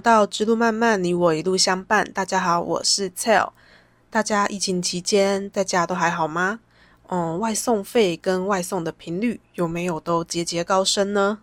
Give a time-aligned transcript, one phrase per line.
[0.00, 2.10] 到之路漫漫，你我一路相伴。
[2.12, 3.50] 大家好，我是 Tell。
[4.08, 6.60] 大家疫情期间在家都还好吗？
[7.08, 11.40] 嗯，外送费跟外送的频率有没有都节节高升呢？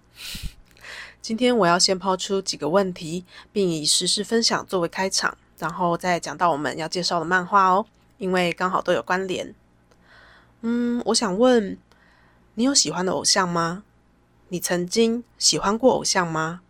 [1.22, 7.86] 今天我要先抛出几个问题，并以实时分享作为开场，然后再讲到我们要介绍的漫画哦，
[8.18, 9.54] 因为刚好都有关联。
[10.62, 11.78] 嗯，我想问，
[12.56, 13.84] 你有喜欢的偶像吗？
[14.50, 16.62] 你曾经喜欢过偶像吗？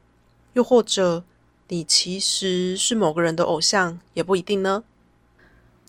[0.51, 1.23] 又或者？
[1.69, 4.83] 你其实是某个人的偶像，也不一定呢。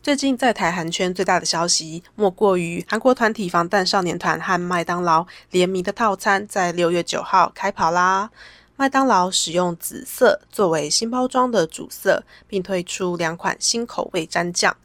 [0.03, 8.31] 最近在台韩圈最大的消息，莫过于韩国团体防弹少年团和麦当劳联名的套餐在六月九号开跑啦。
[8.77, 14.77] 麦当劳使用紫色作为新包装的主色，并推出两款新口味蘸酱。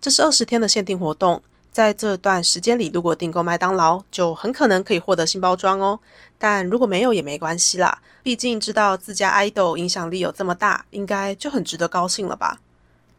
[0.00, 1.42] 这是二十天的限定活动。
[1.78, 6.00] 在这段时间里，如果订购麦当劳，就很可能可以获得新包装哦。
[6.36, 12.58] 但如果没有也没关系啦，毕竟知道自家 idol 影响力有这么大，应该就很值得高兴了吧。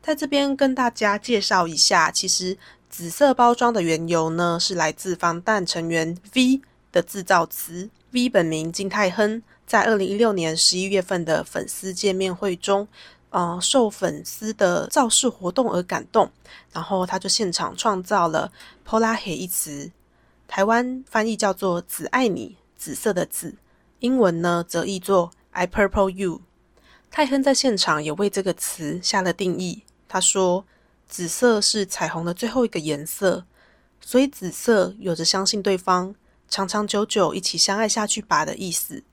[0.01, 2.57] 在这边跟大家介绍一下，其实
[2.89, 6.59] 紫色包装的缘由呢，是来自防弹成员 V
[6.91, 7.89] 的制造词。
[8.11, 12.89] V 本名金泰亨，在二零一六年十一月份的粉丝见面会中。
[13.31, 16.31] 呃，受粉丝的造势活动而感动，
[16.73, 18.51] 然后他就现场创造了
[18.83, 19.91] “pola he” 一词，
[20.47, 23.55] 台湾翻译叫做“紫爱你”，紫色的紫，
[23.99, 26.41] 英文呢则译作 “I purple you”。
[27.11, 30.65] 泰亨在现场也为这个词下了定义，他说
[31.07, 33.45] ：“紫色是彩虹的最后一个颜色，
[34.01, 36.15] 所以紫色有着相信对方，
[36.47, 39.03] 长长久久一起相爱下去吧的意思。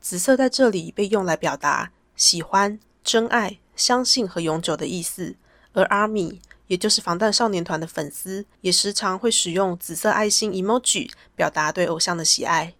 [0.00, 5.36] 紫色在这里被用来表达喜欢。”真爱、相信和永久的意思，
[5.74, 12.72] 而阿米也就是防弹少年团的粉丝，也时常会使用紫色爱心 emoji 表达对偶像的喜爱。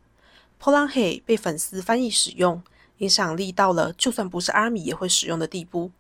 [0.59, 2.63] Polahe 被粉丝翻译使用，
[2.99, 5.91] 影响力到了就算不是阿米也会使用的地步，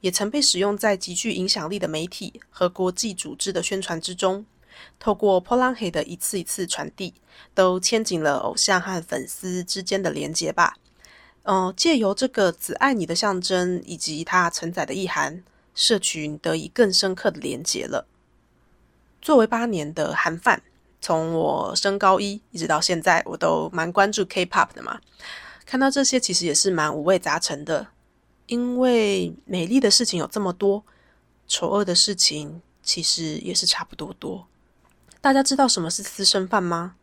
[0.00, 4.46] 也曾被使用在极具影响力的媒体和国际组织的宣传之中。
[4.98, 7.12] 透过 Polahe 的一次一次传递，
[7.54, 10.76] 都牵紧了偶像和粉丝之间的连结吧。
[11.48, 15.44] 嗯，借由这个“只爱你”的象征以及它承载的意涵，
[15.76, 18.04] 社群得以更深刻的连结了。
[19.22, 20.60] 作为八年的韩范，
[21.00, 25.00] 从我升高一一直到现在，我都蛮关注 K-pop 的嘛。
[25.64, 27.86] 看到这些，其实也是蛮五味杂陈的，
[28.46, 30.84] 因为美丽的事情有这么多，
[31.46, 34.48] 丑恶的事情其实也是差不多多。
[35.20, 36.96] 大家知道什么是私生饭吗？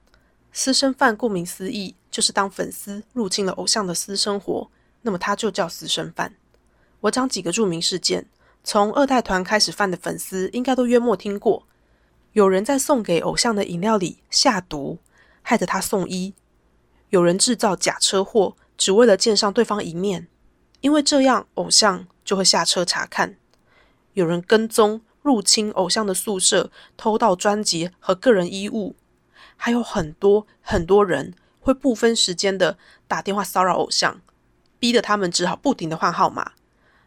[0.55, 4.69] 私生饭顾名思义，就是当粉丝入侵了偶像的私生活，
[5.01, 6.35] 那么他就叫私生饭。
[7.01, 8.27] 我讲几个著名事件，
[8.63, 11.65] 从二代团开始犯的粉丝应该都约莫听过：
[12.33, 14.99] 有人在送给偶像的饮料里下毒，
[15.41, 16.35] 害得他送医；
[17.09, 20.27] 有人制造假车祸，只为了见上对方一面，
[20.81, 23.31] 因为这样偶像就会下车查看；
[24.13, 28.95] 有人跟踪入侵偶像的宿舍，偷盗专辑和个人衣物。
[29.63, 34.19] 还有很多很多人会不分时间的打电话骚扰偶像，
[34.77, 36.51] 逼得他们只好不停的换号码。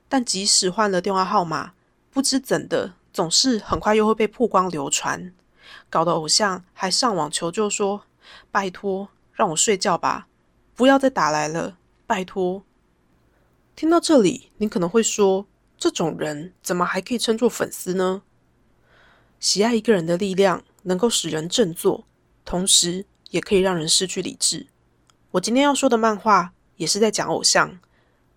[0.08, 1.74] 但即使换了电话号码，
[2.10, 5.34] 不知怎的，总是很快又会被曝光流传，
[5.90, 8.04] 搞得偶像还上网求救说
[8.50, 10.26] ：“拜托，让我睡觉吧，
[10.74, 12.62] 不要再打来了，拜托。”
[13.76, 15.46] 听到这里，你可能会说
[15.76, 18.22] ：“这种人怎么还可以称作粉丝呢？”
[19.38, 22.06] 喜爱一个人的力量，能够使人振作。
[22.46, 24.68] 同时，也可以让人失去理智。
[25.32, 27.80] 我今天要说的漫画也是在讲偶像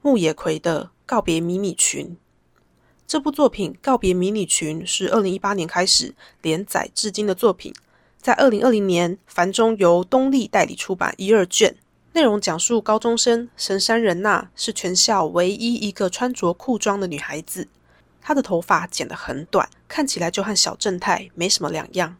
[0.02, 2.08] 木野葵的《告别迷你群》。
[3.06, 7.72] 这部作品《告别迷你群》是二零一八年开始连载至今的作品，
[8.20, 11.78] 在二零二零年繁中由东立代理出版一二卷。
[12.14, 17.68] 内容讲述高中生神山仁娜是全校唯一一个穿着裤装的女孩子，
[18.20, 22.17] 她的头发剪得很短，看起来就和小正太没什么两样。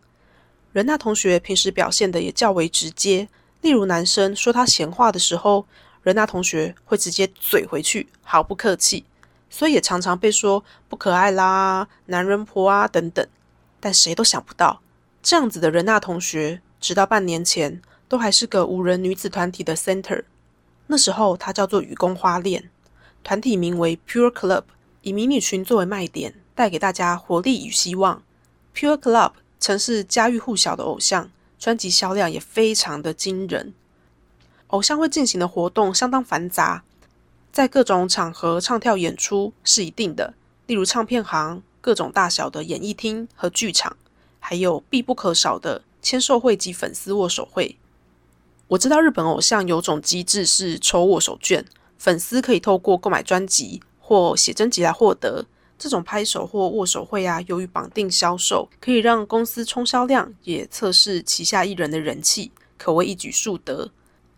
[0.72, 3.28] 仁娜同学平时表现的也较为直接，
[3.62, 5.66] 例如男生说她闲话的时候，
[6.04, 9.04] 仁娜同学会直接嘴回去，毫不客气，
[9.50, 13.28] 所以也常常被说不可爱啦、男人婆啊等等。
[13.80, 14.82] 但谁都想不到，
[15.24, 20.24] 这样子的仁娜同学，直到半年前都还是个五人女子团体的 center。
[20.86, 22.70] 那时候她叫做雨宫花恋，
[23.24, 24.66] 团体名为 Pure Club，
[25.02, 28.22] 以迷你裙作为卖点，带给大家活力与希望。
[28.76, 29.32] Pure Club。
[29.60, 31.30] 曾是家喻户晓的偶像，
[31.60, 33.74] 专辑销量也非常的惊人。
[34.68, 36.84] 偶像会进行的活动相当繁杂，
[37.52, 40.34] 在各种场合唱跳演出是一定的，
[40.68, 43.98] 例如唱片行、各种大小的演艺厅和剧场，
[44.40, 47.78] 还有必不可少的签售会及粉丝握手会。
[48.70, 51.66] 我知道日本偶像有种机制是抽握手券，
[51.98, 55.46] 粉丝可以透过购买专辑或写真集来获得。
[55.80, 63.90] 这种拍手或握手会啊，由于绑定销售，可以让公司冲销量，也测试旗下艺人的人气，可谓一举数得。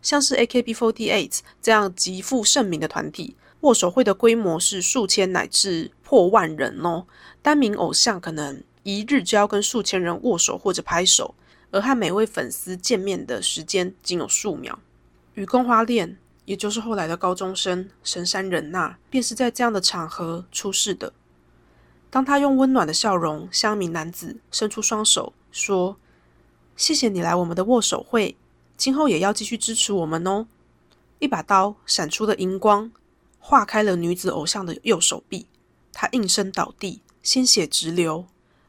[0.04, 7.06] 像是 AKB48 这样极负盛名的团体，握手会的规模是数千乃至破万人哦。
[7.42, 11.34] 单名偶像可能一日就要跟数千人握手或者拍手，
[11.72, 14.78] 而和每位粉丝见面的时间仅有数秒。
[15.34, 21.14] 与宫花恋，也就是后来的高中生神山仁娜，便是在这样的场合出世的。
[22.12, 25.98] 当他用温暖的笑容向一名男子伸出双手，说
[26.76, 28.36] ：“谢谢你来我们的握手会，
[28.76, 30.46] 今后也要继续支持我们哦。”
[31.20, 32.92] 一把刀闪出的荧光，
[33.40, 35.48] 划开了女子偶像的右手臂，
[35.94, 38.26] 她应声倒地，鲜血直流。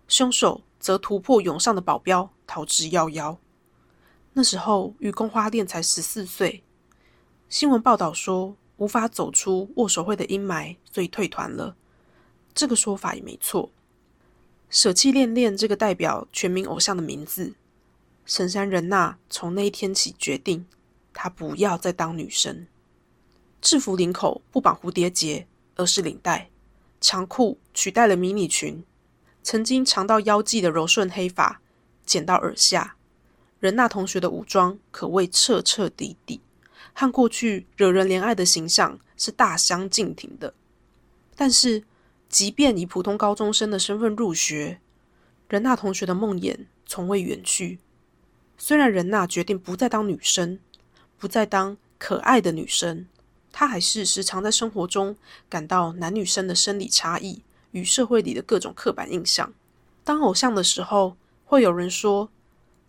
[0.06, 3.38] 凶手则突破涌上的保镖，逃之夭夭。
[4.34, 6.62] 那时候，愚公花店才十四岁。
[7.48, 11.74] 新闻报道说，无法走出握手会的阴霾，所以退团了。
[12.54, 13.70] 这个说法也没错。
[14.68, 17.54] 舍弃恋恋这个代表全民偶像的名字，
[18.24, 20.66] 神山仁娜从那一天起决定，
[21.12, 22.66] 她不要再当女生。
[23.60, 25.46] 制服领口不绑蝴蝶结，
[25.76, 26.48] 而是领带，
[27.02, 28.82] 长裤取代了迷你裙。
[29.42, 31.60] 曾经长到腰际的柔顺黑发
[32.06, 32.96] 剪到耳下。
[33.60, 36.40] 仁娜同学的武装可谓彻彻底底，
[36.94, 40.54] 和过去惹人怜爱的形象是大相径庭的。
[41.36, 41.84] 但是。
[42.32, 44.80] 即便以普通高中生的身份入学，
[45.50, 47.78] 任娜同学的梦魇从未远去。
[48.56, 50.58] 虽然任娜决定不再当女生，
[51.18, 53.06] 不再当可爱的女生，
[53.52, 55.14] 她还是时常在生活中
[55.50, 57.42] 感到男女生的生理差异
[57.72, 59.52] 与社会里的各种刻板印象。
[60.02, 62.30] 当偶像的时候，会有人说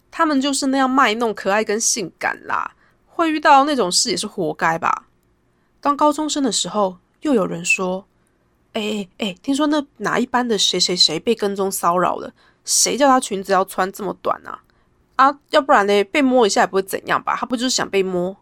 [0.09, 2.75] 他们就是那样卖弄可爱跟性感啦，
[3.07, 5.07] 会遇到那种事也是活该吧。
[5.81, 8.05] 当高中生的时候，又有人说。
[8.73, 9.35] 哎哎哎！
[9.41, 12.33] 听说那哪一班的谁谁谁被跟踪骚扰了？
[12.65, 14.63] 谁叫她裙子要穿这么短啊？
[15.15, 16.03] 啊，要不然呢？
[16.05, 17.35] 被摸一下也不会怎样吧？
[17.35, 18.35] 她不就是想被摸？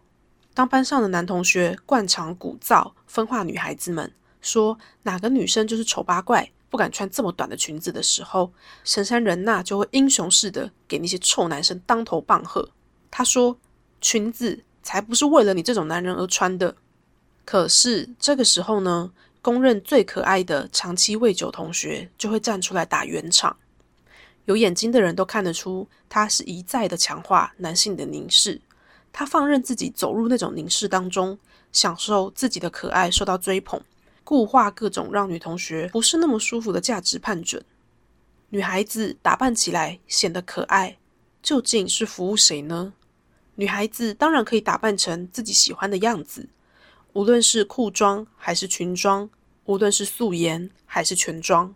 [0.54, 4.12] 当班上的男同学惯常鼓噪分化女孩子们，
[4.42, 8.52] 说哪个女生就是丑八怪，不敢穿这么短的裙子的时候，
[8.86, 12.70] 神山仁娜就会英雄似的给那些臭男生当头棒喝。
[13.10, 13.58] 他说
[14.00, 16.76] ：“裙子才不是为了你这种男人而穿的。”
[17.44, 19.12] 可是这个时候呢？
[19.42, 23.58] 公认最可爱的长期未久同学就会站出来打圆场，
[24.46, 28.62] 有眼睛的人都看得出，他是一再的强化男性的凝视，
[29.12, 31.40] 他放任自己走入那种凝视当中，
[31.72, 33.82] 享受自己的可爱受到追捧，
[34.24, 37.66] 固化各种让女同学不是那么舒服的价值判准。
[38.50, 40.98] 女孩子打扮起来显得可爱，
[41.42, 42.94] 究竟是服务谁呢？
[43.56, 46.48] 女孩子当然可以打扮成自己喜欢的样子。
[47.14, 49.30] 无论是裤装还是裙装，
[49.66, 51.76] 无论是素颜还是全装，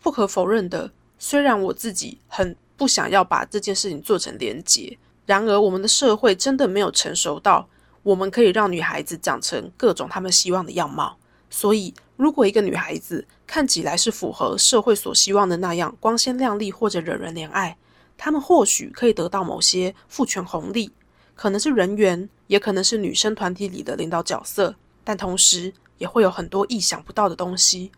[0.00, 7.68] 不可否认的，虽然我自己很不想要把这件事情做成连结，然而我们的社会真的没有成熟到
[8.02, 11.16] 我们可以让女孩子长成各种他们希望的样貌。
[11.48, 17.78] 所以，如果一个女孩子看起来是符合社会所希望的那样光鲜亮丽或者惹人怜爱，
[18.18, 20.92] 她们或许可以得到某些父权红利。
[21.36, 24.74] 可能是人缘，也可能是女生团体里的领导角色，
[25.04, 27.92] 但同时也会有很多意想不到的东西，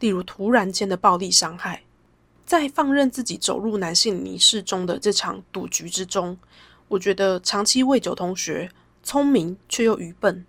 [0.00, 1.82] 例如突然间的暴力伤害。
[2.44, 6.38] 在放任自己走入男性迷失中的这场赌局之中，
[6.86, 8.70] 我觉得长期未久同学
[9.02, 10.46] 聪明却又愚笨，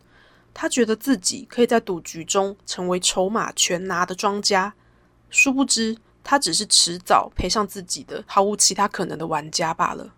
[0.53, 4.75] 他觉得自己可以在赌局中成为筹码全拿的庄家，
[5.31, 10.13] 殊不知他只是迟早赔上自己的毫无其他可能的玩家罢了。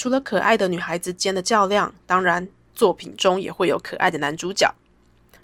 [0.00, 4.74] 除了可爱的女孩子间的较量，当然作品中也会有可爱的男主角。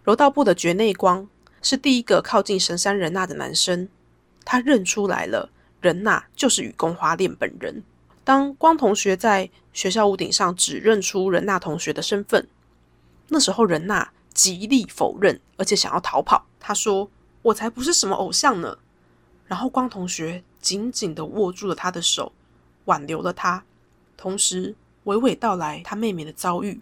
[0.03, 1.29] 柔道部的绝内光
[1.61, 3.87] 是第一个靠近神山仁娜的男生，
[4.47, 5.51] 他认出来了，
[5.83, 7.83] 仁娜就是雨宫花恋本人。
[8.25, 12.49] 当光同学在学校屋顶上指认出仁娜同学的身份，
[13.29, 16.47] 那时候仁娜极力否认，而且想要逃跑。
[16.59, 17.11] 他说
[17.43, 18.79] ：“我才不是什么偶像呢。”
[19.45, 22.33] 然后光同学紧紧的握住了他的手，
[22.87, 23.63] 挽留了他。
[24.17, 26.81] 同时，娓娓道来他妹妹的遭遇。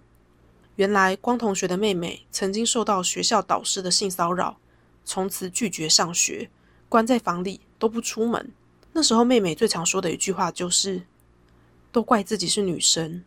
[0.76, 4.58] 原来，光同学的妹妹曾经受到学校导师的性骚扰，
[5.04, 6.50] 从此拒绝上学，
[6.88, 8.50] 关在房里都不出门。
[8.92, 11.02] 那时候，妹妹最常说的一句话就是
[11.92, 13.22] ：“都怪自己是女生。”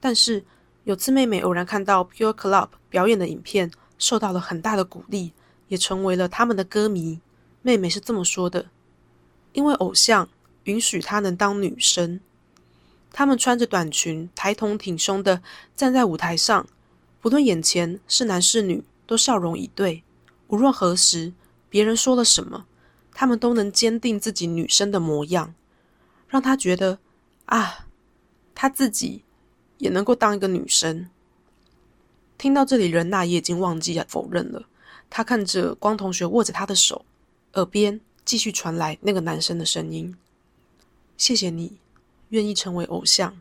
[0.00, 0.44] 但是，
[0.84, 5.32] 有次妹妹偶然看到 Pure Club 表演的影片，受到了很大的鼓励，
[5.68, 7.20] 也成为了他们的歌迷。
[7.60, 8.66] 妹妹是这么说的
[9.52, 10.28] ：“因为偶像
[10.64, 12.18] 允许她能当女生。”
[13.12, 15.42] 他们穿着短裙，抬头挺胸的
[15.76, 16.66] 站在舞台上，
[17.20, 20.02] 不论眼前是男是女，都笑容以对，
[20.48, 21.32] 无论何时，
[21.68, 22.66] 别人说了什么，
[23.12, 25.54] 他们都能坚定自己女生的模样，
[26.26, 26.98] 让他觉得
[27.44, 27.86] 啊，
[28.54, 29.22] 他自己
[29.78, 31.08] 也能够当一个女生。
[32.38, 34.64] 听到这里，任娜也已经忘记否认了。
[35.08, 37.04] 她看着光同学握着她的手，
[37.52, 40.16] 耳边继续传来那个男生的声音
[41.18, 41.78] ：“谢谢你，
[42.32, 43.34] 愿意成为偶像。”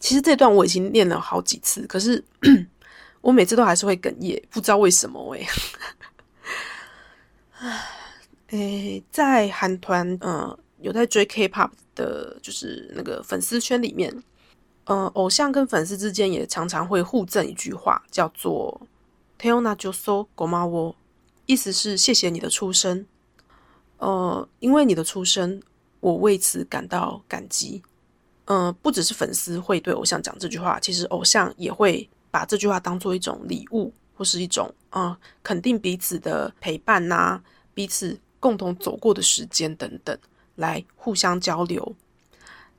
[0.00, 2.24] 其实这段我已经念了好几次，可是
[3.20, 5.46] 我每次都还是会哽咽，不知道为什么哎。
[8.48, 14.22] 唉，在韩团，嗯，有在追 K-pop 的，就是那个粉丝圈里面，
[14.84, 18.80] 呃，偶像跟粉丝之间也常常会互赠一句话，叫做
[19.38, 20.94] “Teona Joso Gomawo”，
[21.44, 23.04] 意思是谢谢你的出生，
[23.98, 25.62] 呃，因为你的出生，
[26.00, 27.82] 我为此感到感激。
[28.46, 37.40] 嗯，不只是粉丝会对偶像讲这句话，其实偶像也会把这句话当做一种礼物，或是一种嗯肯定彼此的陪伴呐，
[37.74, 40.18] 彼此共同走过的时间等等，
[40.56, 41.94] 来互相交流。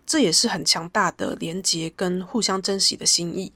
[0.05, 3.53] 这也是很强大的连结跟互相珍惜的心意。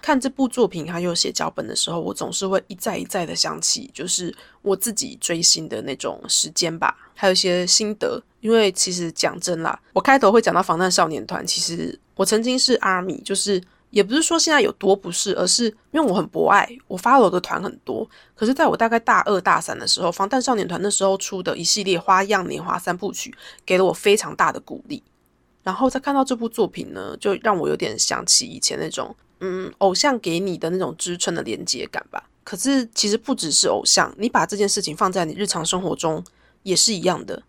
[0.00, 8.22] 看这部作品还有写脚本的时候，我总是会一再一再的想起，就是我自己追星的那种时间吧，还有一些心得。
[8.40, 18.08] 因为其实讲真啦，我开头会讲到防弹少年团，其实我曾经是阿米就是也不是说现在有多不是，而是因为我很博爱，我 follow 的团很多。
[18.34, 23.34] 可是在我大概大二大三的时候，防弹少年团那时候出的一系列花样年华三部曲，
[23.66, 25.02] 给了我非常大的鼓励。
[25.62, 29.14] 然后再看到这部作品呢，就让我有点想起以前那种。
[29.40, 32.24] 嗯，偶像给你的那种支撑的连接感吧。
[32.42, 36.24] 可是其实不只是偶像，你把这件事情放在你日常生活中
[36.62, 37.42] 也是一样的。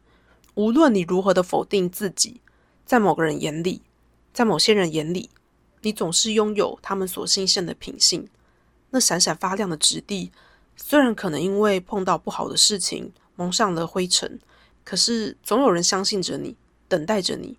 [0.55, 2.41] 无论你如何的否定自己，
[2.85, 3.81] 在某个人眼里，
[4.33, 5.29] 在某些人眼里，
[5.81, 8.27] 你总是拥有他们所欣赏的品性，
[8.89, 10.31] 那闪闪发亮的质地。
[10.75, 14.39] 虽然可能因为碰到不好的事情蒙上了灰尘，
[14.83, 16.55] 可是总有人相信着你，
[16.87, 17.57] 等待着你。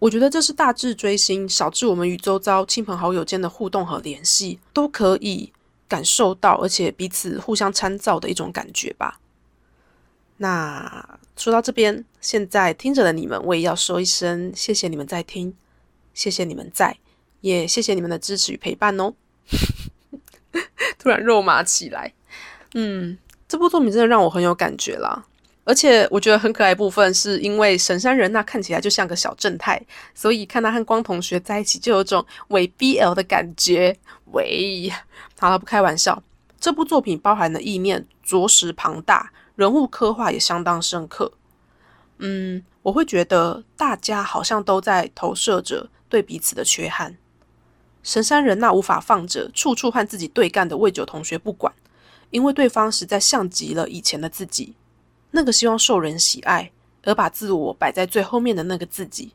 [0.00, 5.52] 我觉得这是大致追星，小至我们与周遭亲朋好友间的互动和联系，都可以
[5.88, 9.20] 感受到，而且彼此互相参照的一种感觉吧。
[10.38, 15.54] 那说到这边，现在听着的你们，我也要说一声谢谢你们在听，
[16.14, 16.96] 谢谢你们在，
[17.42, 19.12] 也谢谢你们的支持与陪伴哦。
[20.98, 22.12] 突然肉麻起来，
[22.74, 25.24] 嗯，这部作品真的让我很有感觉啦。
[25.64, 29.78] 而且我觉得很可爱部分，是因为神山人那看起来就像个小正太，
[30.14, 33.94] 所以看他和光同学在一起，就有种伪 BL 的感觉。
[34.32, 34.90] 喂，
[35.38, 36.22] 好了，不开玩笑，
[36.58, 41.32] 这部作品包含的意念着实庞大，人物刻画也相当深刻。
[42.18, 47.16] 嗯，我会觉得大家好像都在投射着对彼此的缺憾。
[48.04, 51.74] 神山人那无法放着处处和自己对干的未九同学不管，
[52.30, 54.76] 因为对方实在像极了以前的自己。
[55.32, 56.70] 那个希望受人喜爱
[57.02, 59.32] 而把自我摆在最后面的那个自己，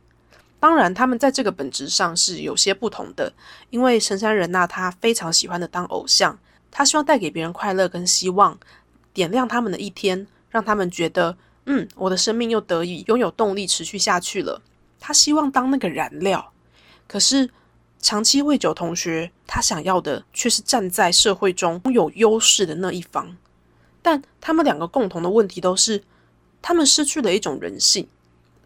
[0.58, 3.34] 当然，他们在这个本质上是有些不同的。
[3.72, 6.40] 因为神山人娜他非常喜欢的当偶像，
[6.72, 8.58] 他希望带给别人快乐跟希望，
[9.14, 14.62] 点亮他们的一天，让他们觉得，嗯，我的生命又得以拥有动力持续下去了。
[15.00, 16.52] 他希望当那个燃料。
[17.08, 17.50] 可是
[18.00, 23.38] 长期未久同学，他想要的却是站在社会中拥有优势的那一方。
[24.02, 26.04] 但他们两个共同的问题都是，
[26.62, 28.08] 他们失去了一种人性，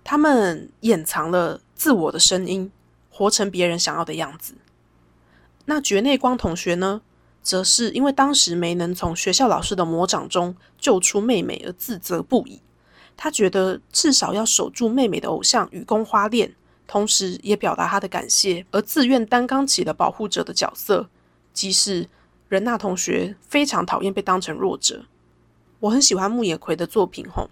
[0.04, 2.72] 他们掩藏了自我的声音，
[3.10, 4.56] 活成别人想要的样子。
[5.66, 7.02] 那绝内光同学呢，
[7.48, 12.62] 则是因为当时没能从学校老师的魔掌中救出妹妹而自责不已。
[13.16, 16.54] 他觉得至少要守住妹妹的偶像雨宫花恋，
[16.86, 21.08] 同时也表达他的感谢，而自愿担当起了保护者的角色。
[21.54, 22.10] 即使
[22.50, 25.06] 仁娜同学非常讨厌被当成弱者。
[25.80, 27.50] 我很喜欢木野葵的作品，吼，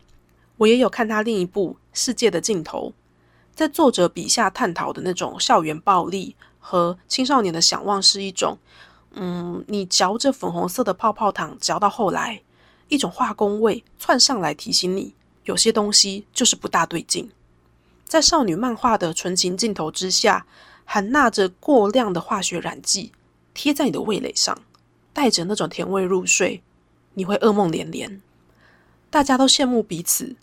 [0.58, 2.90] 我也有看他另一部《世界的尽头》。
[3.56, 8.58] 在作者笔下探讨的那种校园暴力和青少年的想望，是一种，
[9.16, 12.42] 嗯，你嚼着粉红色的泡泡糖，嚼到后来，
[12.90, 15.14] 一种化工味窜上来，提醒你
[15.46, 17.32] 有些东西就是不大对劲。
[18.04, 20.46] 在少女漫画的纯情镜头之下，
[20.84, 23.12] 含纳着过量的化学染剂，
[23.54, 24.62] 贴在你的味蕾上，
[25.14, 26.62] 带着那种甜味入睡。
[27.14, 28.22] 你会噩梦连连，
[29.10, 30.36] 大家都羡慕彼此，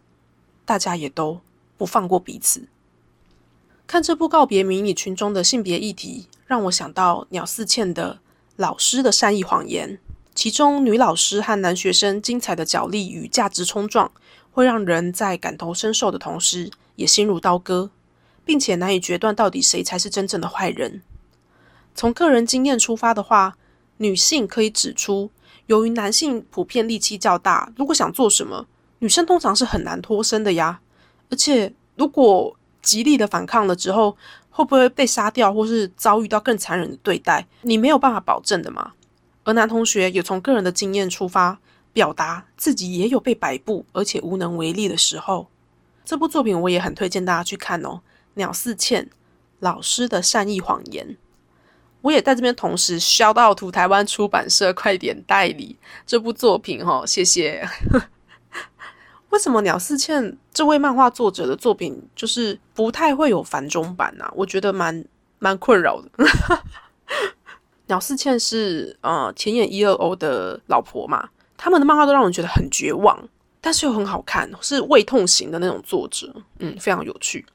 [0.65, 1.43] 大家也都
[1.77, 2.67] 不放过彼此。
[3.87, 8.15] 看这部告别迷你群中的性别议题，让我想到鸟四茜的
[8.57, 9.97] 《老师的善意谎言》，
[10.35, 14.13] 其中女老师和男学生精彩的角力与价值冲撞，
[14.51, 17.91] 会让人在感同身受的同时，也心如刀割，
[18.45, 21.03] 并且难以决断到底谁才是真正的坏人。
[21.95, 23.57] 从个人经验出发的话，
[23.99, 25.31] 女性可以指出。
[25.67, 28.67] 由于男性普遍力气较大，如果想做什么，
[28.99, 30.81] 女生通常是很难脱身的呀。
[31.31, 34.17] 而且，如果极力的反抗了之后，
[34.53, 37.45] 会不会被杀掉，或是遭遇到更残忍的对待？
[37.63, 38.93] 你没有办法保证的嘛。
[39.43, 41.59] 而男同学也从个人的经验出发，
[41.93, 45.49] 表达自己也有被摆布而且无能为力的时候。
[46.05, 47.89] 这部作品我也很推荐大家去看哦，
[48.35, 49.09] 《鸟四茜
[49.59, 51.07] 老师的善意谎言》。
[52.03, 57.67] 我也在这边同时 shout out 台湾出版社，快点代理这部作品哈，谢谢。
[59.33, 64.31] 为什么鸟四茜这位漫画作者的作品就是不太会有繁中版呢？
[64.37, 65.03] 我觉得蛮
[65.39, 66.11] 蛮困扰的。
[67.87, 73.19] 鸟四茜是呃前演一二 O 的老婆嘛，他们的漫画都让人觉得很绝望，
[73.63, 77.47] 但是又很好看，是胃痛型的那种作者，嗯，非常有趣。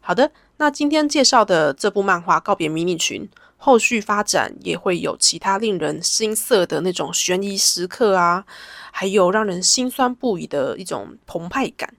[0.00, 3.22] 好的，那今天介绍的这部漫画《告别迷你群》。
[3.66, 8.46] 后续发展也会有其他令人心塞的那种悬疑时刻啊，
[8.92, 11.92] 还有让人心酸不已的一种澎湃感。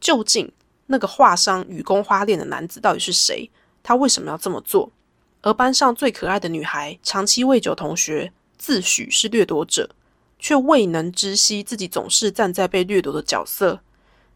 [0.00, 0.52] 究竟
[0.86, 3.50] 那个画上雨宫花恋的男子到底是谁？
[3.82, 4.92] 他为什么要这么做？
[5.40, 9.90] 而班上最可爱的女孩长期未久同学自诩是掠夺者，
[10.38, 13.80] 却未能知悉自己总是站在被掠夺的角色。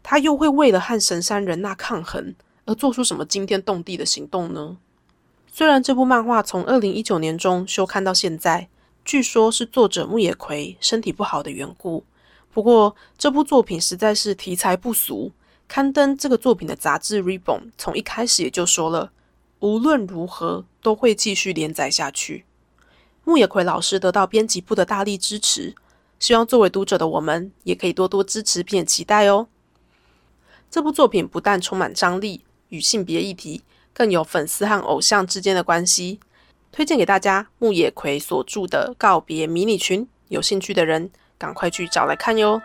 [0.03, 4.75] 他又会为了和神山人那抗衡而做出什么惊天动地的行动呢？
[5.57, 8.69] 虽然这部漫画从二零一九年中休刊到现在，
[9.03, 12.05] 据说是作者木野葵身体不好的缘故。
[12.53, 15.31] 不过这部作品实在是题材不俗，
[15.67, 17.41] 刊登这个作品的杂志《Reborn》
[17.75, 19.11] 从一开始也就说了，
[19.61, 22.45] 无论如何都会继续连载下去。
[23.23, 25.73] 木野葵老师得到编辑部的大力支持，
[26.19, 29.47] 希望作为读者的我们也可以多多支持并期待哦。
[30.69, 33.63] 这部作品不但充满张力与性别议题。
[33.97, 36.19] 更有粉丝和偶像之间的关系，
[36.71, 42.61] 推荐给大家木野葵所著的《告别迷你群》，有兴趣的人赶快去找来看哟。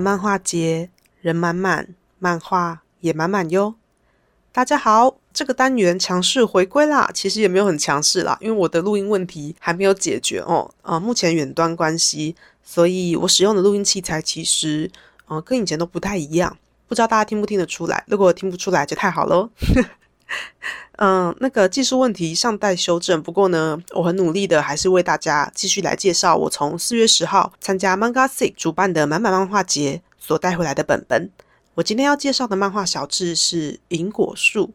[0.00, 3.74] 漫画节，人满满，漫画也满满哟。
[4.50, 10.70] 大家好，这个单元强势回归啦，其实也没有很强势啦，因为我的录音问题还没有解决哦。
[10.82, 12.34] 啊，目前远端关系，
[12.64, 14.90] 所以我使用的录音器材其实，
[15.26, 16.56] 呃，跟以前都不太一样。
[16.88, 18.02] 不知道大家听不听得出来？
[18.08, 19.50] 如果听不出来，就太好喽。
[21.00, 23.22] 嗯，那个技术问题尚待修正。
[23.22, 31.30] 不过呢，我很努力的，还是为大家继续来介绍我从四月十号参加 Manga Six 主办的满满漫画节所带回来的本本。
[31.74, 34.66] 我今天要介绍的漫画小志是《银果树》，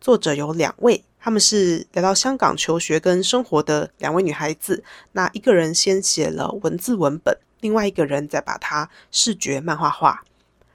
[0.00, 4.84] 作者有两位，他们是来到香港求学跟生活的两位女孩子。
[5.10, 10.22] 那一个人先写了文字文本，另外一个人再把它视觉漫画化。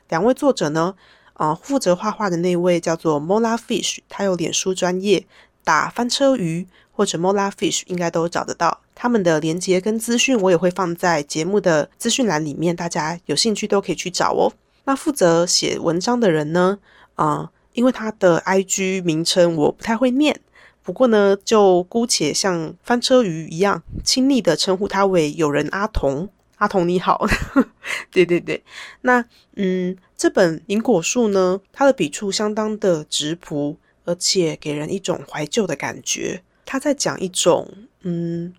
[0.10, 0.96] 两位作者呢？
[1.40, 5.26] 啊，负责画画的那位叫做 Mola Fish，他有脸书专业，
[5.64, 8.82] 打翻车鱼或者 Mola Fish 应该都找得到。
[8.94, 14.52] 他们的连接跟资讯我也会放在节目的资讯栏里面，大家有兴趣都可以去找哦。
[14.84, 16.78] 那负责写文章的人呢？
[17.16, 20.38] 啊，因为他的 IG 名称我不太会念，
[20.84, 26.28] 不过呢，就姑且像翻车鱼一样亲昵的称呼他为友人阿童。
[26.60, 27.26] 阿童你好，
[28.12, 28.64] 对对对，
[29.02, 36.44] 那嗯，这本银果树呢，它的笔触相当的直朴，而且给人一种怀旧的感觉。
[36.66, 37.68] 他在讲一种
[38.02, 38.54] 嗯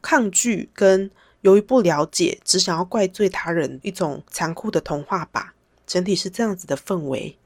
[0.00, 5.54] 抗拒跟由于不了解，只想要怪罪他人一种残酷的童话吧。
[5.86, 7.36] 整体是这样子的氛围。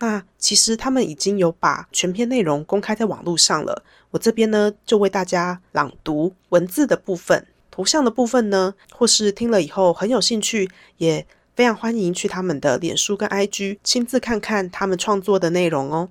[0.00, 7.46] 那其实他们已经有把全篇内容公开在网络上了，我这边呢就为大家朗读文字的部分。
[7.72, 16.10] 图像的部分呢，或是听了以后很有兴趣，也非常欢迎去他们的脸书跟 IG 亲自看看他们创作的内容哦。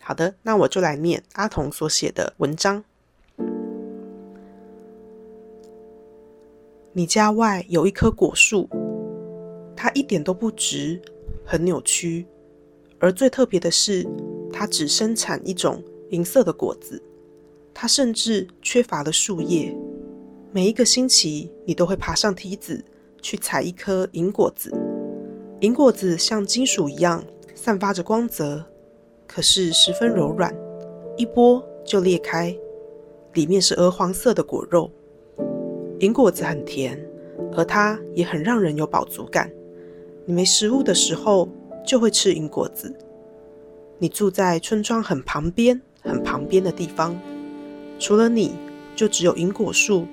[0.00, 2.82] 好的，那我就来念阿童所写的文章。
[6.94, 8.66] 你家外有一棵果树，
[9.76, 11.00] 它一点都不直，
[11.44, 12.26] 很扭曲，
[12.98, 14.08] 而最特别的是，
[14.50, 17.02] 它只生产一种银色的果子，
[17.74, 19.76] 它甚至缺乏了树叶。
[20.52, 22.84] 每一个星期，你都会爬上梯子。
[23.22, 24.72] 去采一颗银果子，
[25.60, 27.22] 银果子像金属一样
[27.54, 28.64] 散发着光泽，
[29.28, 30.56] 可是十分柔软，
[31.18, 32.56] 一剥就裂开，
[33.34, 34.90] 里面是鹅黄色的果肉。
[35.98, 36.98] 银果子很甜，
[37.54, 39.52] 而它也很让人有饱足感。
[40.24, 41.46] 你没食物的时候
[41.86, 42.96] 就会吃银果子。
[43.98, 47.14] 你住在村庄很旁边、很旁边的地方，
[47.98, 48.52] 除了你
[48.96, 50.06] 就只有银果树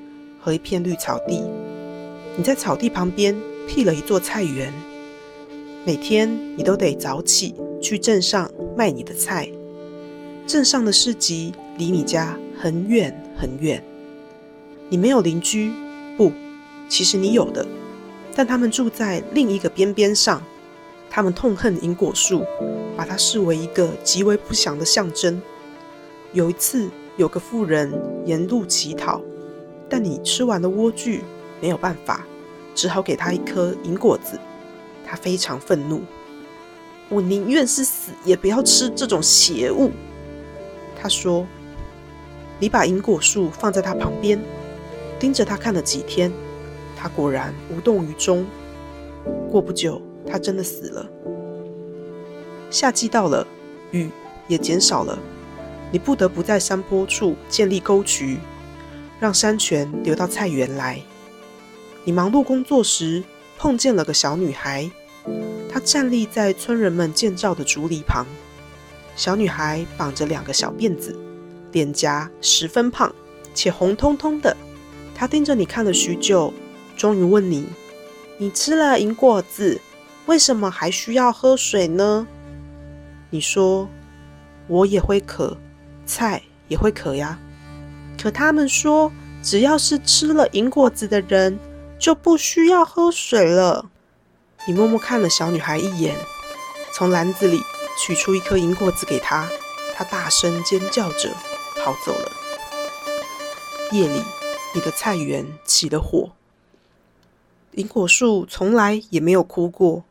[0.47, 1.43] 和一片绿草地。
[2.38, 3.36] 你在草地旁边
[3.67, 4.71] 辟了一座菜园，
[5.86, 9.49] 每天你都得早起去镇上卖你的菜。
[10.47, 13.83] 镇上的市集离你家很远很远。
[14.88, 15.69] 你没有邻居，
[16.15, 16.31] 不，
[16.88, 17.67] 其实你有的，
[18.33, 20.41] 但他们住在另一个边边上。
[21.10, 22.45] 他们痛恨银果树，
[22.95, 25.41] 把它视为一个极为不祥的象征。
[26.31, 27.91] 有一次，有个妇人
[28.25, 29.21] 沿路乞讨，
[29.89, 31.21] 但你吃完了莴苣。
[31.60, 32.23] 没有办法，
[32.76, 34.39] 只好给他一颗银果子。
[35.04, 36.02] 他非常愤怒，
[37.10, 39.91] 我宁愿是死，也不要吃这种邪物。
[41.02, 41.47] 他说
[42.60, 44.39] ：“你把银果树放在他旁边，
[45.19, 46.32] 盯着他看了几天，
[46.95, 48.45] 他果然无动于衷。
[49.50, 51.10] 过不久，他真的死了。
[52.69, 53.47] 夏季到了，
[53.91, 54.12] 雨
[54.47, 55.17] 也减少了，
[55.91, 58.38] 你不得不在山坡处建立沟渠，
[59.19, 61.01] 让山泉流到菜园来。”
[62.03, 63.23] 你忙碌工作时，
[63.58, 64.89] 碰见了个小女孩，
[65.69, 68.25] 她站立在村人们建造的竹篱旁。
[69.15, 71.17] 小女孩绑着两个小辫子，
[71.71, 73.13] 脸颊十分胖
[73.53, 74.56] 且红彤彤的。
[75.15, 76.53] 她盯着你看了许久，
[76.95, 77.67] 终于问你
[78.38, 79.82] ：“你吃了银果子，
[80.27, 82.27] 为什么还需要喝水呢？”
[83.32, 83.89] 你说
[84.69, 85.58] ：“我也会渴，
[86.06, 87.38] 菜也会渴呀。
[88.21, 91.58] 可他们说，只要是吃了银果子的人。”
[91.99, 93.89] 就不需要喝水了。
[94.67, 96.15] 你默默看了小女孩一眼，
[96.93, 97.60] 从篮子里
[97.99, 99.49] 取出一颗银果子给她。
[99.95, 101.32] 她大声尖叫着
[101.84, 102.32] 跑走了。
[103.91, 104.21] 夜里，
[104.75, 106.30] 你的菜园起了火。
[107.71, 110.03] 银果树从来也没有哭过。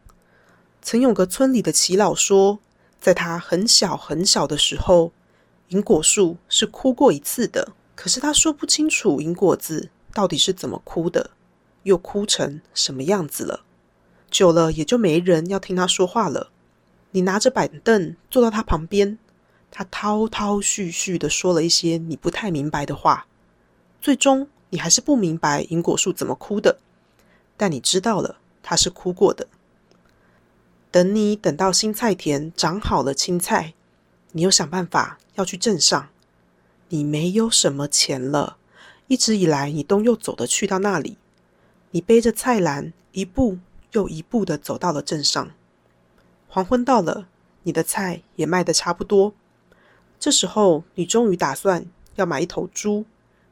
[0.83, 2.59] 曾有个村里的耆老说，
[3.01, 5.13] 在他很小很小的时候，
[5.69, 7.69] 银果树是哭过一次的。
[7.97, 11.31] 可是他说不清楚银果子到底是怎么哭的。
[11.83, 13.63] 又哭成什么样子了？
[14.29, 16.51] 久了也就没人要听他说话了。
[17.13, 19.19] 你拿着板凳坐到他旁边，
[19.71, 23.29] 他滔滔絮絮的说了一些你不太明白的话。
[24.01, 26.81] 最终你还是不明白银果树怎么哭的，
[27.57, 29.47] 但你知道了，他是哭过的。
[30.91, 33.75] 等你等到新菜田长好了青菜，
[34.33, 36.09] 你又想办法要去镇上。
[36.89, 38.59] 你没有什么钱了，
[39.09, 41.17] 一直以来你都又走的去到那里。
[41.91, 43.59] 你背着菜篮，一步
[43.93, 45.51] 又一步的走到了镇上。
[46.49, 47.27] 黄昏到了，
[47.65, 49.35] 你的菜也卖的差不多。
[50.21, 53.05] 这时候，你终于打算要买一头猪。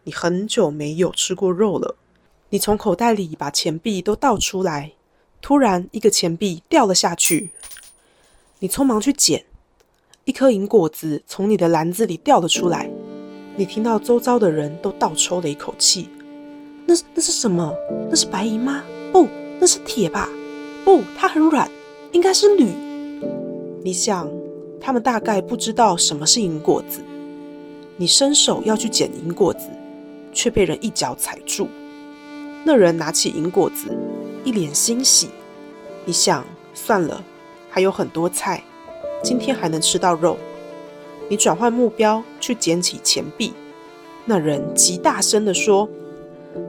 [0.05, 1.97] 你很久没有吃过肉了。
[2.51, 4.92] 你从口袋里把钱币都倒出来，
[5.40, 7.51] 突然一个钱币掉了下去。
[8.61, 9.44] 你匆忙去捡，
[10.25, 12.90] 一颗银果子从你的篮子里掉了出来。
[13.57, 16.09] 你听到周遭的人都倒抽了一口气。
[16.87, 17.73] 那那是什么？
[18.11, 18.83] 那是白银吗？
[19.12, 19.29] 不，
[19.61, 20.29] 那是铁吧？
[20.85, 21.71] 不，它很软，
[22.12, 22.69] 应该是铝。
[23.83, 24.29] 你想，
[24.81, 27.01] 他们大概不知道什么是银果子。
[27.97, 29.69] 你伸手要去捡银果子，
[30.33, 31.69] 却被人一脚踩住。
[32.64, 33.97] 那人拿起银果子，
[34.43, 35.29] 一脸欣喜。
[36.05, 37.23] 你想，算了，
[37.71, 38.62] 还有很多菜，
[39.23, 40.37] 今天还能吃到肉。
[41.29, 43.53] 你转换目标，去捡起钱币。
[44.25, 45.89] 那人极大声地说。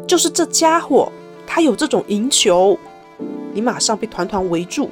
[0.08, 1.12] 就是这家伙，
[1.46, 2.78] 他有这种银球。
[3.54, 4.90] 你马上被团团围住，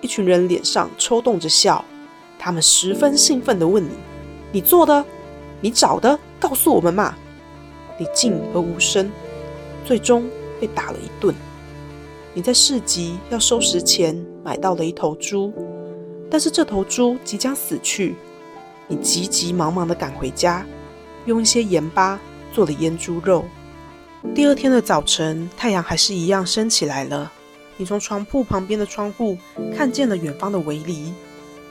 [0.00, 1.84] 一群人脸上抽动着笑，
[2.38, 3.90] 他们十分兴奋地问你
[4.52, 5.04] ：“你做的？
[5.60, 6.16] 你找的？
[6.38, 7.16] 告诉我们嘛！”
[7.98, 9.10] 你静而无声，
[9.84, 10.24] 最终
[10.60, 11.34] 被打了一顿。
[12.32, 15.52] 你在市集要收拾前买到了一头猪，
[16.30, 18.14] 但是这头猪即将死去，
[18.88, 20.66] 你急急忙忙地赶回家，
[21.26, 22.18] 用一些盐巴
[22.52, 23.44] 做了腌猪肉。
[24.34, 27.30] 第二天的早晨，太阳还是一样升起来了。
[27.76, 29.36] 你从床铺旁边的窗户
[29.76, 31.12] 看见了远方的围篱，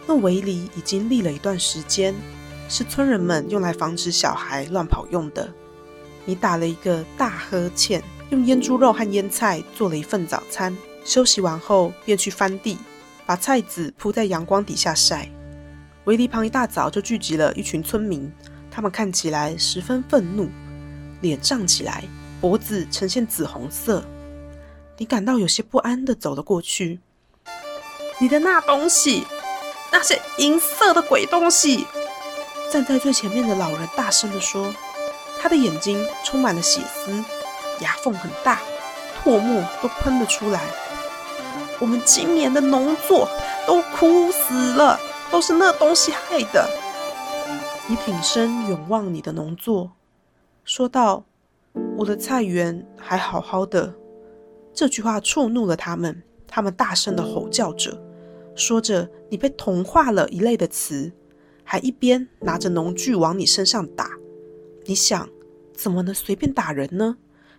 [0.07, 2.13] 那围篱已经立了一段时间，
[2.67, 5.49] 是村人们用来防止小孩乱跑用的。
[6.25, 10.75] 你打了一个大呵欠，用腌猪肉和腌菜做了一份早餐。
[11.05, 12.77] 休息完后，便去翻地，
[13.25, 15.29] 把菜籽铺在阳光底下晒。
[16.05, 18.31] 围篱旁一大早就聚集了一群村民，
[18.71, 20.49] 他们看起来十分愤怒，
[21.21, 22.03] 脸涨起来，
[22.39, 24.03] 脖子呈现紫红色。
[24.97, 26.99] 你感到有些不安的走了过去。
[28.19, 29.27] 你的那东西，
[29.91, 31.85] 那些银色的鬼东西！
[32.71, 34.73] 站在最前面的老人大声地说，
[35.39, 37.11] 他的眼睛充满了血丝，
[37.79, 38.59] 牙缝很大，
[39.23, 40.61] 唾沫都喷了出来。
[41.79, 43.29] 我们今年的农作
[43.67, 44.99] 都枯死了，
[45.31, 46.69] 都是那东西害的。
[47.87, 49.91] 你挺身远望你的农作，
[50.63, 51.25] 说道
[51.97, 53.95] ：“我的菜园还好好的。”
[54.73, 58.01] 这句话触怒了他们，他们大声的吼叫着，
[58.55, 61.11] 说着“你被同化了”一类的词，
[61.63, 64.11] 还一边拿着农具往你身上打。
[64.85, 65.27] 你想，
[65.73, 67.17] 怎么能随便打人呢？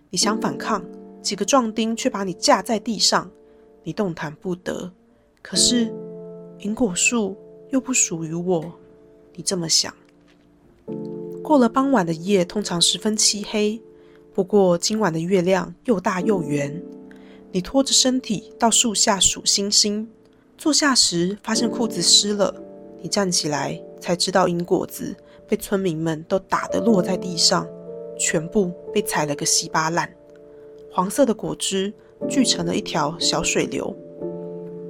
[0.09, 0.83] 你想反抗，
[1.21, 3.29] 几个壮丁却把你架在地上。
[3.83, 4.91] 你动弹不得，
[5.41, 5.93] 可是
[6.57, 7.37] 苹果树
[7.73, 8.71] 又不属于我。
[9.33, 9.91] 你这么想。
[11.43, 13.81] 过了傍晚的夜，通常十分漆黑。
[14.31, 16.81] 不过今晚的月亮又大又圆。
[17.51, 20.07] 你拖着身体到树下数星星。
[20.55, 22.53] 坐下时发现裤子湿了。
[23.01, 25.15] 你站起来才知道银果子
[25.49, 27.67] 被村民们都打得落在地上，
[28.17, 30.09] 全部被踩了个稀巴烂。
[30.91, 31.91] 黄色的果汁。
[32.29, 33.93] 聚成了一条小水流。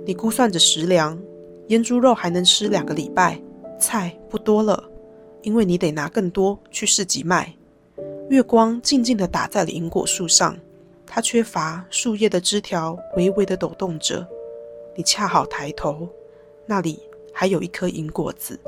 [0.06, 1.20] 你估算着食粮，
[1.68, 3.42] 腌猪肉还能吃两个礼拜，
[3.80, 4.84] 菜不多了，
[5.42, 7.54] 因为你得拿更多去市集卖。
[8.30, 10.58] 月光静静地打在了银果树上，
[11.06, 14.28] 它缺乏树叶的枝条微微的抖动着。
[14.96, 16.08] 你恰好抬头，
[16.66, 17.00] 那里
[17.34, 18.60] 还有一颗银果子，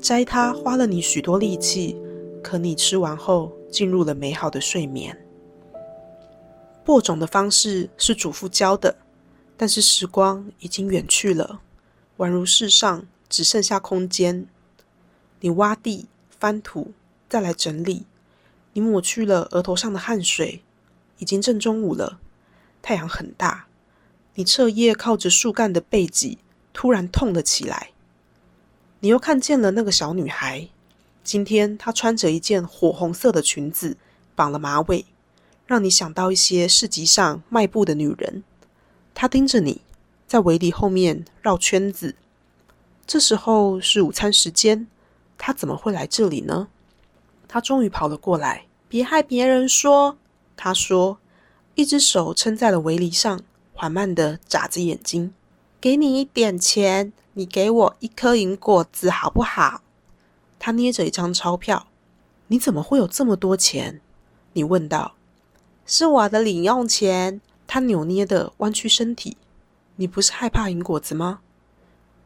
[0.00, 1.96] 摘它花了你许多力气，
[2.42, 5.16] 可你吃完后进入了美好的睡眠。
[6.84, 8.94] 播种的方式是祖父教的，
[9.56, 11.60] 但是时光已经远去了，
[12.20, 14.46] 宛如世上只剩下空间。
[15.40, 16.92] 你挖地、翻土，
[17.30, 18.04] 再来整理。
[18.74, 20.62] 你抹去了额头上的汗水。
[21.16, 22.18] 已经正中午了，
[22.80, 23.66] 太阳很大。
[24.34, 26.38] 你彻夜靠着树干的背脊，
[26.72, 27.90] 突然痛了起来。
[29.00, 30.68] 你又看见了那个小女孩。
[31.22, 33.96] 今天她穿着一件火红色的裙子，
[34.34, 35.04] 绑了马尾。
[35.66, 38.42] 让你想到一些市集上卖布的女人，
[39.14, 39.82] 她盯着你，
[40.30, 42.14] 在围篱后面绕圈子。
[43.04, 44.86] 这时候是午餐时间，
[45.36, 46.68] 他怎么会来这里呢？
[47.48, 48.66] 他终于跑了过来。
[48.88, 50.16] 别害别人说，
[50.56, 51.18] 他说，
[51.74, 53.40] 一只手撑在了围篱上，
[53.74, 55.34] 缓慢的眨着眼睛。
[55.80, 59.82] 给你一点钱，你给我一颗银果子好不好？
[60.60, 61.88] 他捏着一张钞票。
[62.46, 64.00] 你怎么会有这么多钱？
[64.52, 65.16] 你问道。
[65.84, 67.40] 是我的零用钱。
[67.66, 69.36] 他扭捏的弯曲身体。
[70.00, 71.40] 你不是害怕银果子吗？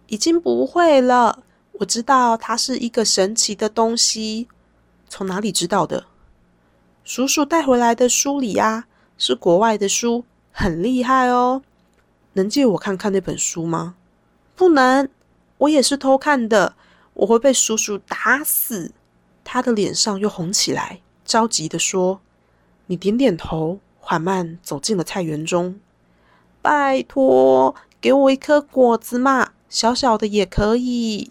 [0.06, 1.42] 已经不会了。
[1.72, 4.46] 我知道它是一个神奇的东西。
[5.08, 6.06] 从哪里知道的？
[7.02, 8.86] 叔叔带回来的书里啊，
[9.18, 11.62] 是国外的书，很厉害哦。
[12.34, 13.96] 能借我看看那本书吗？
[14.54, 15.08] 不能。
[15.58, 16.76] 我也是偷看的。
[17.14, 18.92] 我会被叔叔打死。
[19.42, 22.20] 他的脸上又红起来，着急的说。
[22.86, 25.80] 你点点头，缓慢走进了菜园中。
[26.64, 31.30] 拜托，给我一颗果子嘛，小小的也可以。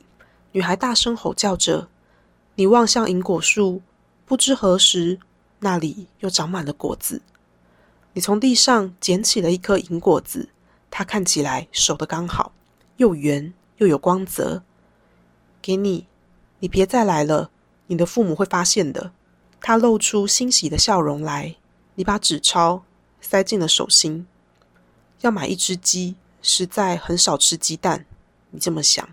[0.51, 1.87] 女孩大声吼叫着。
[2.53, 3.81] 你望向银果树，
[4.27, 5.19] 不知何时
[5.61, 7.23] 那里又长满了果子。
[8.13, 10.49] 你从地上捡起了一颗银果子，
[10.91, 12.51] 它看起来熟的刚好，
[12.97, 14.61] 又圆又有光泽。
[15.63, 16.05] 给你，
[16.59, 17.49] 你别再来了，
[17.87, 19.11] 你的父母会发现的。
[19.59, 21.55] 他露出欣喜的笑容来。
[21.95, 22.83] 你把纸钞
[23.19, 24.27] 塞进了手心。
[25.23, 28.05] 要买一只鸡，实在很少吃鸡蛋。
[28.51, 29.07] 你这么想。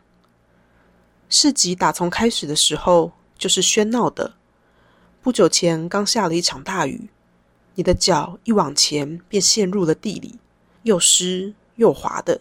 [1.29, 4.35] 市集打从开始的时候就是喧闹的。
[5.23, 7.09] 不久前刚下了一场大雨，
[7.77, 10.41] 你的脚一往前便陷入了地里，
[10.83, 12.41] 又湿又滑的。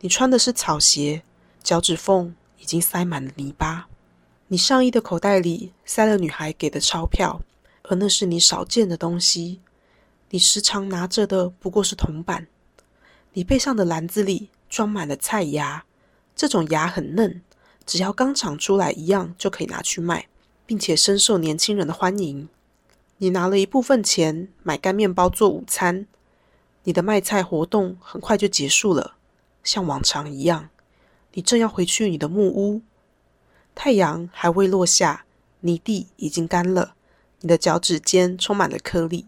[0.00, 1.22] 你穿的是草鞋，
[1.62, 3.88] 脚趾缝已经塞满了泥巴。
[4.48, 7.40] 你上衣的口袋里塞了女孩给的钞票，
[7.84, 9.62] 而那是你少见的东西。
[10.28, 12.46] 你时常拿着的不过是铜板。
[13.36, 15.84] 你背上的篮子里装满了菜芽，
[16.34, 17.42] 这种芽很嫩，
[17.84, 20.28] 只要刚长出来一样就可以拿去卖，
[20.64, 22.48] 并且深受年轻人的欢迎。
[23.18, 26.06] 你拿了一部分钱买干面包做午餐。
[26.84, 29.16] 你的卖菜活动很快就结束了，
[29.62, 30.70] 像往常一样，
[31.34, 32.80] 你正要回去你的木屋，
[33.74, 35.26] 太阳还未落下，
[35.60, 36.94] 泥地已经干了，
[37.40, 39.26] 你的脚趾间充满了颗粒。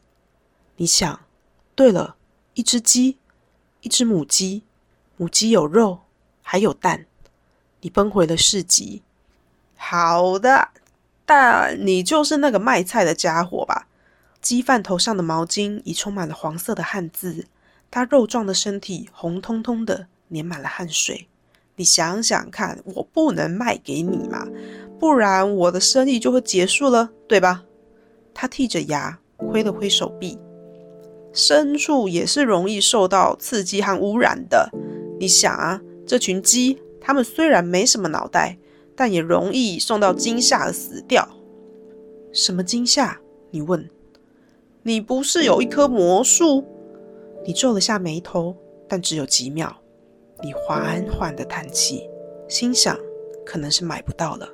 [0.77, 1.21] 你想，
[1.75, 2.17] 对了，
[2.55, 3.19] 一只鸡，
[3.81, 4.65] 一只母鸡，
[5.17, 6.01] 母鸡有肉，
[6.43, 7.07] 还有蛋。
[7.81, 9.03] 你奔回了市集。
[9.77, 10.71] 好的，
[11.25, 13.87] 但你就是那个卖菜的家伙吧？
[14.41, 17.47] 鸡贩头上的毛巾已充满了黄色的汗渍，
[17.91, 21.29] 他肉壮的身体红彤彤的，粘满了汗水。
[21.77, 24.47] 你想想看，我不能卖给你嘛，
[24.99, 27.63] 不然我的生意就会结束了，对吧？
[28.35, 30.39] 他剔着牙，挥了挥手臂。
[31.39, 34.69] 牲畜也是容易受到刺激和污染的。
[35.21, 38.59] 你想啊，这群鸡，它们虽然没什么脑袋，
[38.97, 41.29] 但也容易受到惊吓而死掉。
[42.33, 43.21] 什么惊吓？
[43.53, 43.89] 你问。
[44.83, 46.65] 你不是有一棵魔树？
[47.45, 48.57] 你皱了下眉头，
[48.89, 49.77] 但只有几秒。
[50.43, 52.11] 你缓缓的叹气，
[52.49, 52.99] 心想，
[53.47, 54.49] 可能是买不到了。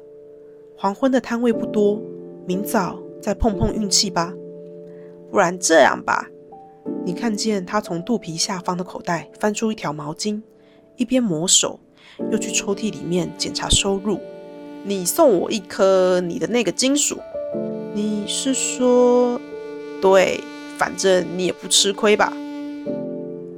[0.77, 1.99] 黄昏的摊位不多，
[2.47, 4.35] 明早再碰碰运气吧。
[5.31, 6.29] 不然这样吧。
[7.07, 10.41] 你看见他从肚皮下方的口袋翻出一条毛巾，
[10.97, 11.79] 一边抹手，
[12.33, 14.19] 又去抽屉里面检查收入。
[14.85, 17.19] 你送我一颗你的那个金属，
[17.95, 19.39] 你是说？
[20.01, 20.41] 对，
[20.79, 22.33] 反正你也不吃亏吧。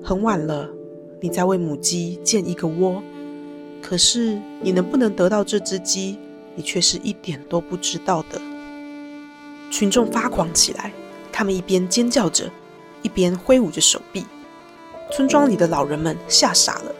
[0.02, 0.68] 很晚了，
[1.20, 3.00] 你在为母鸡建一个窝，
[3.80, 6.18] 可是你能不能得到这只鸡，
[6.56, 8.40] 你却是一点都不知道的。
[9.70, 10.92] 群众发狂起来，
[11.30, 12.50] 他们一边尖叫着。
[13.06, 14.26] 一边挥舞着手臂，
[15.12, 16.92] 村庄里的老人们吓傻了。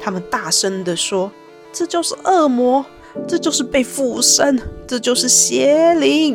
[0.00, 1.30] 他们大声地说
[1.70, 2.82] ：“这就是恶魔，
[3.28, 6.34] 这就是被附身，这就是邪灵。”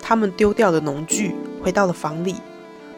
[0.00, 2.36] 他们丢掉了农具，回到了房里。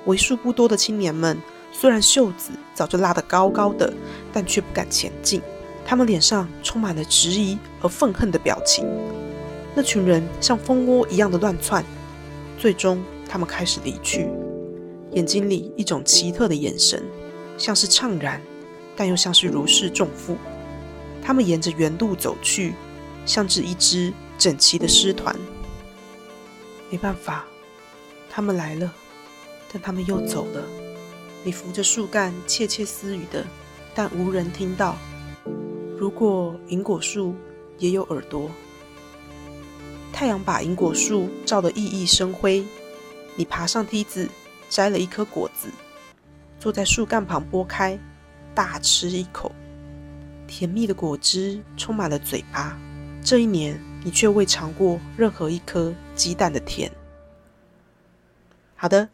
[0.04, 1.40] 为数不多的青年们，
[1.72, 3.90] 虽然袖子早就拉得高高的，
[4.30, 5.40] 但却不敢前进。
[5.86, 8.86] 他们脸上充满了质疑和愤恨的表情。
[9.74, 11.82] 那群人像蜂窝一样的乱窜，
[12.58, 14.28] 最终他们开始离去。
[15.14, 17.02] 眼睛里一种奇特的眼神，
[17.56, 18.42] 像是怅然，
[18.96, 20.36] 但又像是如释重负。
[21.22, 22.74] 他们沿着原路走去，
[23.24, 25.34] 像是一支整齐的师团。
[26.90, 27.46] 没办法，
[28.28, 28.92] 他们来了，
[29.72, 30.62] 但他们又走了。
[31.44, 33.46] 你扶着树干窃窃私语的，
[33.94, 34.96] 但无人听到。
[35.96, 37.36] 如果银果树
[37.78, 38.50] 也有耳朵，
[40.12, 42.64] 太阳把银果树照得熠熠生辉。
[43.36, 44.28] 你爬上梯子。
[44.74, 45.68] 摘了一颗果子，
[46.58, 47.96] 坐在树干旁剥开，
[48.56, 49.52] 大吃一口。
[50.48, 52.76] 甜蜜的果汁充满了嘴巴。
[53.22, 56.90] 这一年，你却未尝过任何一颗鸡蛋的甜。
[58.74, 59.08] 好的，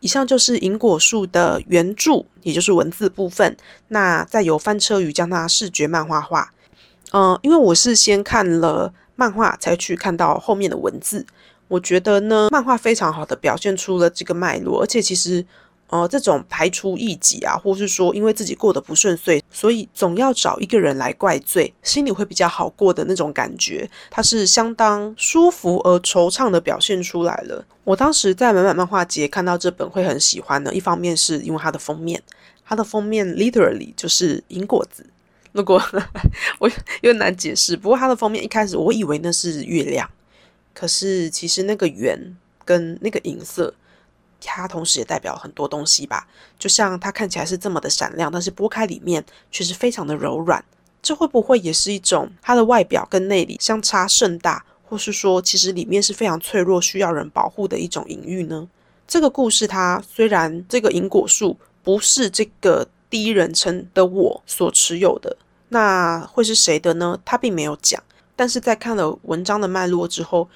[0.00, 3.54] 以上就是银果树的原著，也就是文字部分。
[3.88, 6.54] 那再由翻车鱼将它视觉漫画化。
[7.12, 11.26] 嗯，因为我是先看了漫画，才去看到后面的文字。
[11.68, 15.44] 我觉得呢，漫画非常好的表现出了这个脉络，而且其实，
[15.88, 27.64] 呃，这种排除异己啊，或是说因为自己过得不顺遂，所以总要找一个人来怪罪，心里会比较好过的那种感觉，它是相当舒服而惆怅的表现出来了。
[27.82, 32.22] 我当时在满满漫画节看到这本会很喜欢的，一方面是因为它的封面，
[32.64, 35.04] 它的封面 literally 就是银果子，
[35.50, 35.82] 如果
[36.60, 36.68] 我
[37.00, 40.08] 有点难解释，不过它的封面一开始我以为那是月亮。
[40.78, 43.72] 可是，其实那个圆跟那个银色，
[44.42, 46.28] 它同时也代表很多东西吧。
[46.58, 50.62] 就像它看起来是这么的闪亮，但是剥开里面却是非常的柔软。
[51.00, 58.68] 这会不会也是一种它的外表跟内里相差甚大，或是说其实里面是非常脆弱，需要人保护的一种隐喻呢？
[59.08, 65.38] 这个故事它虽然这个银果树不是这个第一人称的我所持有的，
[65.70, 67.18] 那会是谁的呢？
[67.24, 68.02] 他并没有讲。
[68.38, 70.46] 但是在看了文章的脉络之后。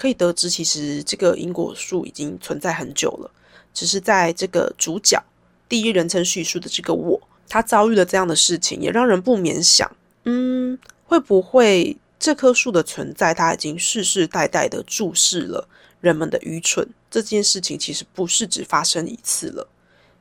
[0.00, 3.30] 可以得知，其实这个因果树已经存在很久了，
[3.74, 5.22] 只是在这个主角
[5.68, 7.20] 第一人称叙述的这个我，
[7.50, 9.94] 他遭遇了这样的事情，也让人不免想，
[10.24, 15.68] 嗯，会不会这棵树的存在，它已经世世代代的注视了
[16.00, 16.88] 人们的愚蠢？
[17.10, 19.68] 这件事情其实不是只发生一次了。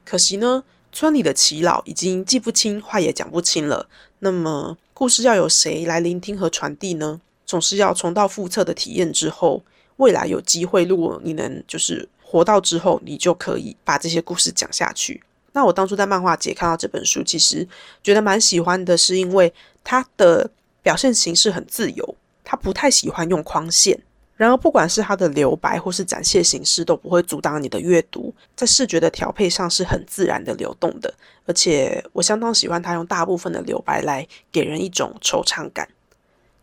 [0.04, 3.88] 可惜呢，村里的耆老已经记不清，话也讲不清了。
[4.20, 7.22] 那么，故事要由谁来聆听和传递呢？
[7.50, 9.64] 总是要重蹈覆辙的体验之后，
[9.98, 15.24] 未来有机会，如果你能就是活到之后，你就可以把这些故事讲下去。
[15.54, 17.68] 那我当初在漫画节看到这本书，其实
[18.04, 19.52] 觉得蛮喜欢的，是因为
[19.84, 20.48] 它的
[20.84, 24.00] 表现形式很自由，它不太喜欢用框线
[24.38, 28.32] 然而，不管是它的留白或是展现形式，都不会阻挡你的阅读。
[28.56, 31.12] 在视觉的调配上是很自然的流动的，
[31.48, 35.90] 而且我相当喜欢它用大部分的留白来给人一种惆怅感。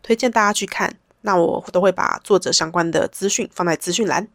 [0.07, 4.25] 推荐大家去看，那我都会把作者相关的资讯放在资讯栏。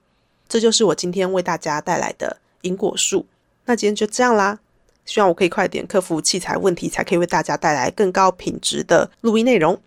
[0.47, 3.25] 这就是我今天为大家带来的因果树。
[3.65, 4.59] 那今天就这样啦，
[5.07, 9.81] 希望我可以快点克服器材问题，才可以为大家带来更高品质的录音内容。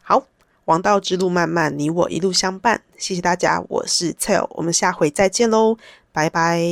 [0.00, 0.24] 好。
[0.66, 2.80] 王道之路漫漫，你我一路相伴。
[2.96, 5.76] 谢谢大家，我是 Tell，我们下回再见喽，
[6.10, 6.62] 拜拜。